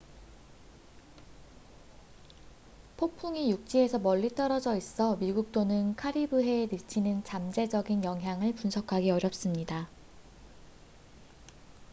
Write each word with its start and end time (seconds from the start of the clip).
폭풍이 2.97 3.51
육지에서 3.51 3.99
멀리 3.99 4.29
떨어져 4.29 4.75
있어 4.75 5.15
미국 5.17 5.51
또는 5.51 5.95
카리브해에 5.95 6.69
미치는 6.71 7.23
잠재적인 7.23 8.03
영향을 8.03 8.55
분석하기 8.55 9.11
어렵습니다 9.11 9.87